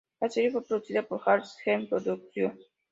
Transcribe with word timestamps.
La 0.19 0.29
serie 0.31 0.49
fue 0.49 0.63
producida 0.65 1.03
por 1.03 1.21
"Hal 1.27 1.45
Seeger 1.45 1.87
Productions". 1.87 2.59